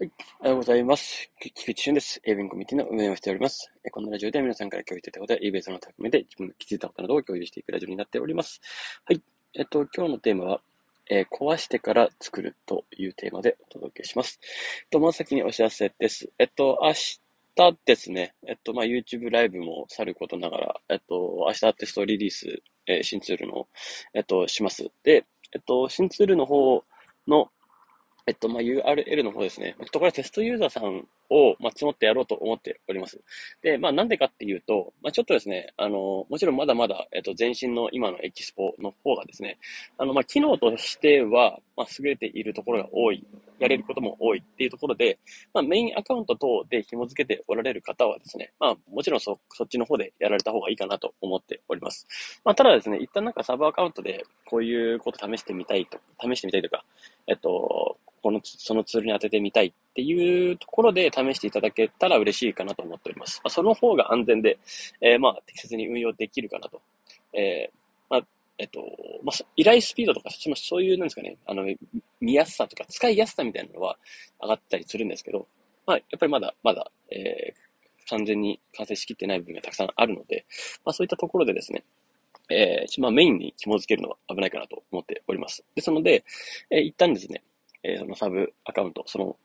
[0.00, 0.12] はい。
[0.40, 1.30] おはようございます。
[1.38, 2.22] 菊池俊です。
[2.24, 3.70] 英文コミュニティの運営をしております。
[3.92, 8.62] このラジオでは皆さんから共有していたことや eBay の高めで自分が気づいたことなどを共有していくラジオになっております。
[9.04, 9.20] はい。
[9.52, 10.62] えっと、今日のテーマは、
[11.10, 14.40] えー、壊してから作るというテーマでお届けします。
[14.84, 16.30] えっと、まず先にお知らせです。
[16.38, 23.68] えっと、明日ですね、えっと、まあ、YouTube ライブもさることながら、えっと、明日テストリリース、えー、新ツールの、
[24.14, 24.90] えっと、します。
[25.02, 26.84] で、えっと、新ツールの方
[27.28, 27.50] の、
[28.30, 29.74] えっと、まあ、URL の方ですね。
[29.76, 33.20] ちょっとこれテストユーザーさんを、まあ、募ってやろうと思っております。
[33.60, 39.58] で、まあ、なんでかっていうと、まあ、ちょっとですね、あの、もちろんまだまだ、えっと、前身の今のエキスポの方がですね、
[39.98, 43.26] あの、まあ、機能としては、まあ、優れているところが多い、
[43.58, 45.18] やれることも多いっていうところで、
[45.52, 52.06] まあ、メインアカウント等で紐付けておられる方はですね、まあ、もちろんそ、そっちの方でやられた方がいいかなと思っております。
[52.44, 56.84] まあ、ただですね、一旦なんかサーバーアカウントでこういうこと試してみたいと、試してみたいとか、
[57.26, 63.40] えっと、この、そのツールに当ててみたいっていうところで試していただけたら嬉しいかなと思っております。
[63.44, 64.58] まあ、その方が安全で、
[65.00, 66.80] えー、まあ、適切に運用できるかなと。
[67.32, 67.74] えー、
[68.08, 68.26] まあ、
[68.58, 68.80] えっと、
[69.22, 71.64] まあ、依頼スピードとか、そういう、なんですかね、あの、
[72.20, 73.96] 見やすさとか、使いやすさみたいなのは
[74.40, 75.46] 上がったりするんですけど、
[75.86, 77.70] まあ、やっぱりまだ、まだ、えー、
[78.10, 80.44] 完全に完成しきってない部分がたくさんあるので、
[80.84, 81.84] まあ、そういったところでですね、
[82.50, 85.64] えー、まあ、メインに紐付けるのは危ないかなと思っております。
[85.74, 86.24] ですので、
[86.70, 87.42] えー、一旦ですね、
[87.82, 89.36] えー、そのサブアカウント、その、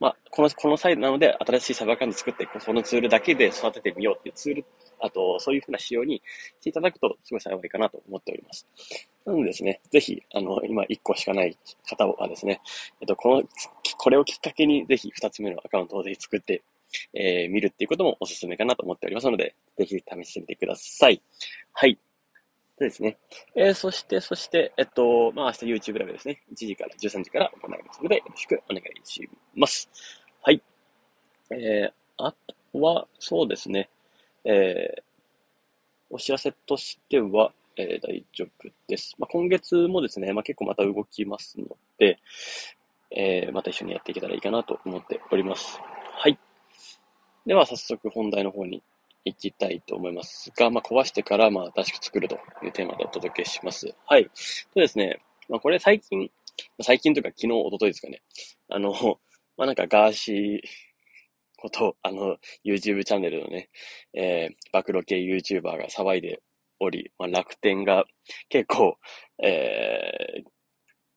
[0.00, 4.64] まあ、この、この際なので、新しいサブアカウント作って、そのツールだけで育ててみようっていうツール、
[5.00, 6.22] あと、そういうふうな仕様に
[6.60, 8.66] していただくと、すごい幸いかなと思っております。
[9.24, 11.56] なのでですね、ぜひ、あの、今1個しかない
[11.88, 12.60] 方はですね、
[13.00, 13.42] えっと、この、
[13.96, 16.62] これをきっかけに、ぜひ2つ目のアカウントをぜひ作って、
[17.14, 21.22] えー、見るっていうこともおすすめかなと思っておりますので、ぜひ試してみてください。
[21.72, 21.98] はい。
[22.78, 23.18] でですね。
[23.54, 26.42] えー、そして、そして、えっと、まあ、明日 YouTube ライブですね。
[26.52, 29.88] 1時から13時から行いますので、よろしくお願いします。
[30.42, 30.60] はい。
[31.50, 32.34] えー、あ
[32.72, 33.88] とは、そうですね。
[34.44, 35.02] えー、
[36.10, 39.14] お知らせとしては、えー、大丈夫です。
[39.18, 42.18] まあ、今月もですね、まあ、結構また動きますので、
[43.12, 45.78] えー、また一緒にやっていけたらいいかなと思っております。
[46.16, 46.36] はい。
[47.46, 48.82] では、早速本題の方に
[49.24, 53.94] いきたいと思いますが、まあ、壊してから、まあ、新しく作るというテーマでお届けします。
[54.06, 54.30] はい。
[54.34, 55.20] そうですね。
[55.48, 56.30] まあ、これ最近、
[56.82, 58.22] 最近というか昨日、一昨日ですかね。
[58.68, 58.92] あの、
[59.56, 60.60] まあ、なんかガーシー
[61.64, 63.70] こと、あの、YouTube チャンネルのね、
[64.12, 66.42] えー、暴露系 YouTuber が騒いで
[66.78, 68.04] おり、まあ、楽天が
[68.50, 68.98] 結構、
[69.42, 70.42] え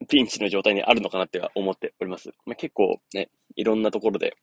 [0.02, 2.30] ー、ピンチの状態にあるのかなっては思っております。
[2.46, 4.38] まあ、結構ね、いろんなところで、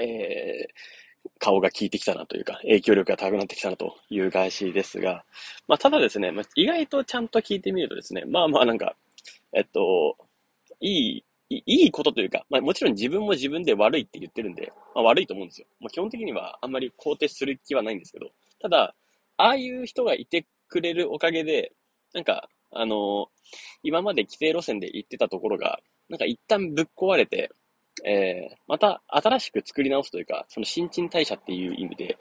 [0.00, 0.68] えー、
[1.38, 5.24] 顔が効いてきたなというか、影響力が高くなってきたなという返しですが、
[5.68, 8.96] まあ、ただですね、まあ、意外とちゃんと聞いてみるとですね、まあまあなんか、
[9.52, 10.16] えっと、
[10.80, 15.66] いい、いいことというか、まあもちろん自分も自分で悪いって言ってるんで、まあ悪いと思うんですよ。
[15.80, 18.30] まあ基本的にはあんまり肯定する気はないんですけど、
[18.60, 18.94] ただ、
[19.36, 21.72] ああいう人がいてくれるおかげで、
[22.14, 23.28] なんか、あの
[23.82, 27.50] 今まで規定路線で行ってたところが、なんか一旦ぶっ壊れて、
[28.04, 32.18] えー、また新しく作り直すというか、その新陳代謝っていう意味で、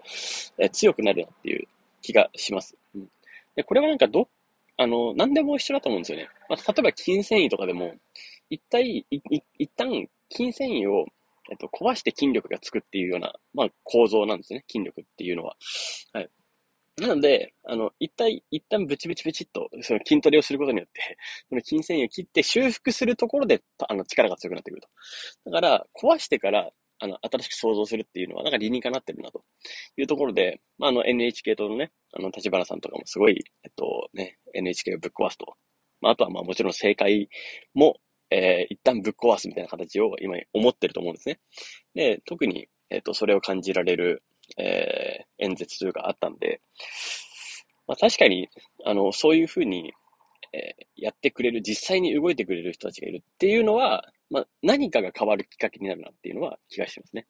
[0.58, 1.68] えー、強くなるなっていう
[2.02, 2.76] 気がします。
[2.96, 3.10] うん、
[3.56, 4.30] でこれはなんかど、
[4.78, 6.28] あの、何でも一緒だと思うんですよね。
[6.50, 7.94] まあ、例えば筋繊維とかでも、
[8.50, 11.06] 一体、いい一旦筋繊維を、
[11.50, 14.64] えっと、壊して筋力がつくっていうような、まあ、構造なんですね。
[14.68, 15.56] 筋力っていうのは。
[16.14, 16.30] はい。
[16.98, 21.18] なので、あの、一体、一旦ブチブチブチっと、その筋トレをすることによって、
[21.50, 24.90] その筋繊維を切って修復するところで、あの、力が強くなってくると。
[25.46, 29.44] だから、壊してから、あの、新しく想像するっていうのは、なんか理にかなってるな、と
[29.98, 35.58] いうところで、まあ、あの、NHK 党のね、あの、立花さんとかもすごい、えっと、ね、NHK をぶっ壊すと。
[36.00, 37.30] まあ、あとは、まあ、もちろん正解
[37.74, 37.98] も、
[38.32, 41.40] えー、一旦ぶっ壊すみたいな形を今思ってると思うんですね。
[41.94, 44.24] で、特に、えっと、それを感じられる、
[44.58, 46.62] えー、演説というかあったんで、
[47.88, 48.50] まあ、確かに、
[48.86, 49.94] あの、そういうふうに、
[50.54, 57.28] えー、やってくれる、実際に動いてくれる人たちがいるっていうのは、まあ、何かが変わるきっかけになるなっていうのは気がしますね。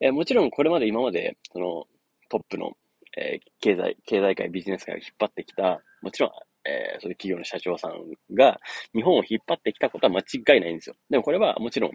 [0.00, 1.86] えー、もちろんこれまで今まで、その、
[2.28, 2.72] トップの、
[3.16, 6.30] えー、経済、経済界、ビジネス界を引っ張ってきた、もちろん、
[6.66, 7.92] えー、そういう企業の社長さん
[8.34, 8.58] が
[8.94, 10.96] 日本を引っ張ってきたことは間違いないんですよ。
[11.10, 11.92] でもこれはもちろん、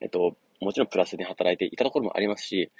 [0.00, 2.70] えっと、もちろんプラスに働いていたところもありますし、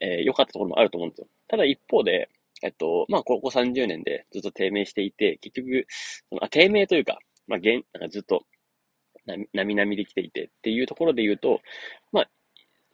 [0.00, 1.28] えー、良かったところもあると思うんですよ。
[1.48, 2.28] ただ一方で、
[2.62, 5.86] えっと、まあ、ここ30年でずっと低迷していて、結局、
[6.28, 8.42] そのあ低迷というか、まあ、現、なんかずっと、
[9.26, 11.60] な、なみなみできていてっていうところで言うと、
[12.12, 12.30] まあ、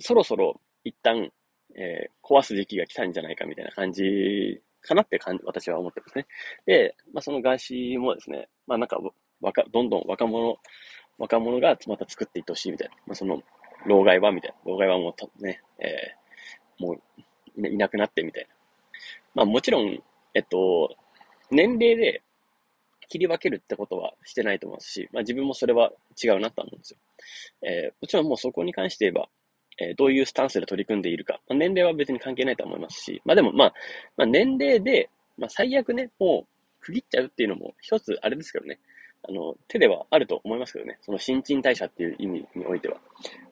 [0.01, 1.31] そろそろ一旦、
[1.77, 6.27] えー、壊す時期が来たんじゃないかみたいな感じかなって感じ、私は思ってますね。
[6.67, 8.99] で、まあ、そのガーシーもですね、まあ、なんか、
[9.41, 10.57] 若、どんどん若者、
[11.19, 13.43] 若者がまた作っていってほしいみたいな、まあ、その、
[13.87, 14.71] 老害はみたいな。
[14.71, 18.49] 老害はもう、ね、えー、もういなくなってみたいな。
[19.35, 20.03] まあもちろん、
[20.35, 20.95] えっと、
[21.51, 22.23] 年齢で
[23.09, 25.91] 切り分けるってことはしてないと思いますし、まあ自分もそれは
[26.23, 26.99] 違うなと思うんですよ。
[27.63, 29.29] えー、もちろんもうそこに関して言えば、
[29.79, 31.41] えー、どういうスタンスで取り組んでいるか。
[31.49, 33.75] まあ、年齢は別に関係ないと思いますし、まあでもまあ、
[34.17, 38.79] まあ年齢で、まあ最悪ね、もう区切っちゃうっていうのも一つあれですけどね。
[39.29, 40.99] あの、手ではあると思いますけどね。
[41.03, 42.99] その新陳代謝っていう意味においては。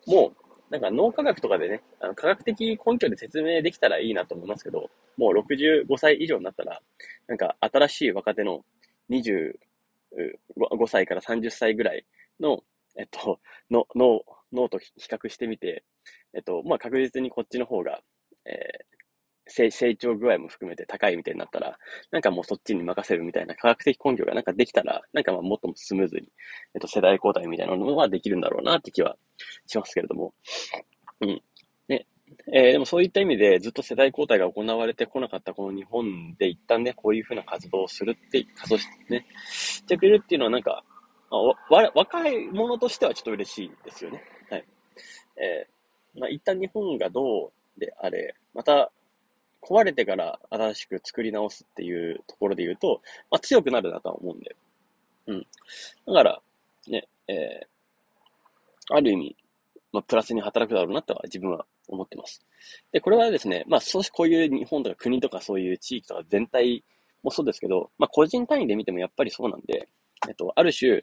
[0.06, 6.80] もう、なんか脳科学とかでね、あの科学的根拠で説明できたらいいなと思いますけど、もう65歳以上になったら、
[7.26, 8.64] なんか新しい若手の
[9.10, 9.54] 25
[10.86, 12.04] 歳から30歳ぐらい
[12.38, 12.62] の、
[12.96, 13.40] えっと、
[13.70, 14.22] の脳、
[14.52, 15.82] 脳と比較してみて、
[16.34, 18.00] えっと、まあ、確実にこっちの方が、
[18.44, 18.89] えー、
[19.50, 21.78] 成長具合も含めて高いみたいになったら、
[22.10, 26.22] なんかもうそっちに任せるみたいな科学的根拠がなんかできたら、なんかまあもっともスムーズに、
[26.74, 29.16] えっと、世代交代みたいなのはできるんだろうなって気は
[29.66, 30.32] しますけれども。
[31.20, 31.42] うん。
[31.88, 32.06] ね。
[32.52, 40.84] えー、でもそういった意味でずっと世代交代が行われてこなかったこの日本で一旦ね、こういうふうな活動をするって、活動してね、してくれるっていうのはなんか、
[41.30, 44.22] まあ、わ若い者としてはちょっと嬉しいですよね。
[44.50, 44.64] はい。
[45.36, 48.90] えー、まあ一旦日本がどうであれ、また
[49.62, 54.56] 壊れてから新しく作り直すっていうところで言うと、まあ強くなるなとは思うんで。
[55.26, 55.46] うん。
[56.06, 56.42] だから、
[56.88, 59.36] ね、えー、ある意味、
[59.92, 62.44] まあ、プラスに働くだろうなとは自分は思ってます。
[62.92, 66.84] で、これはですね、まあ、少しこういう日本とか国とかそういう地域とか全体
[67.22, 69.88] もそうですけど、まあ、個人単位で見てもやっぱりそうなんで、
[70.28, 71.02] えっと、ある種、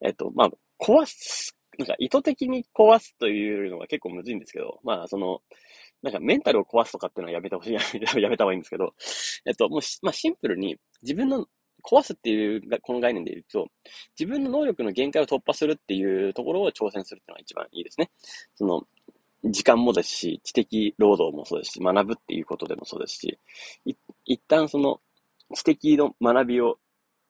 [0.00, 0.50] えっと、まあ、
[0.80, 5.40] 壊す、なんか意図的に壊すというのが結構むずいんですけど、まあ、その、
[6.04, 7.72] なんかメンタルを壊すとかっていうのはやめてほしい、
[8.20, 8.92] やめた方がいいんですけど、
[9.46, 11.48] えっと、もうまあ、シンプルに自分の
[11.82, 13.66] 壊すっていうこの概念で言うと、
[14.18, 18.10] 自分の能力の限界を突破するっていうところを挑戦するっていうのが一番いいですね。
[18.54, 18.86] その、
[19.44, 23.38] 時間もですし、知的労働もそうですし、学ぶっていうことでもそうですし、
[24.26, 25.00] 一旦その
[25.54, 26.78] 知的の学びを、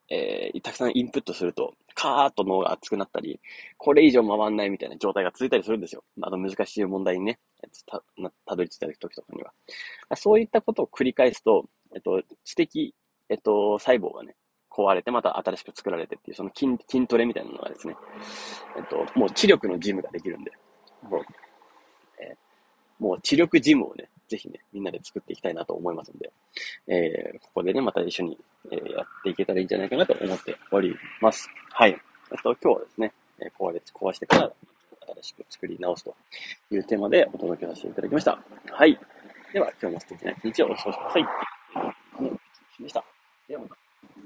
[0.09, 1.75] えー、たくさんインプットすると、
[2.05, 3.41] カーッと脳が熱くなったり、
[3.79, 6.05] これ以上回んないみたいな状態が続いたりするんですよ。
[6.21, 7.39] あの難しい問題にね、
[7.87, 8.03] た、
[8.45, 9.55] たどり着いた時とかには。
[10.15, 11.65] そういったことを繰り返すと、
[11.95, 12.95] えっと、知的、
[13.31, 14.37] えっと、細胞がね、
[14.71, 17.97] 壊れてまた新しく作られてっていう、その筋筋トレみたいなのがですね、
[18.77, 20.53] えっと、もう知力のジムができるんで、
[21.09, 21.21] もう、
[22.23, 26.33] えー、もう知力ジムをね、ぜひね、みんなで作っていきたいなと思いますので、
[26.89, 28.39] えー、ここでね、また一緒に、
[28.71, 31.49] えー、やっていけたらいいんじゃないかなと思っております。
[31.76, 31.91] はい。
[31.91, 31.99] えっ
[32.41, 34.53] と、今日はですね、え壊れ、壊してから
[35.17, 36.15] 新しく作り直すと
[36.71, 38.38] いうテーマでお届けさせていただきました。
[38.71, 38.97] はい。
[39.53, 41.26] では、今日も素敵な一日をお過ごしください。
[42.81, 42.93] でし。
[42.93, 43.13] た。